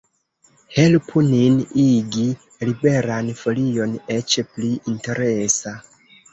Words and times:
Helpu 0.77 1.21
nin 1.25 1.59
igi 1.83 2.25
Liberan 2.71 3.31
Folion 3.43 3.95
eĉ 4.19 4.41
pli 4.57 4.75
interesa! 4.97 5.79